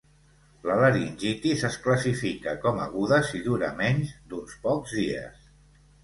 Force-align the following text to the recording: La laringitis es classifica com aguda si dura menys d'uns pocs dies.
La 0.67 0.75
laringitis 0.83 1.65
es 1.67 1.75
classifica 1.83 2.55
com 2.63 2.81
aguda 2.85 3.19
si 3.27 3.41
dura 3.49 3.69
menys 3.81 4.15
d'uns 4.31 4.55
pocs 4.65 4.95
dies. 5.01 5.45